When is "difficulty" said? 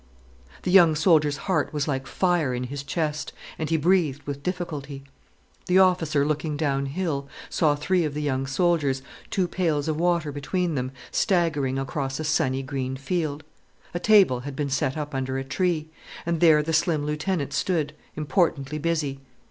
4.41-5.03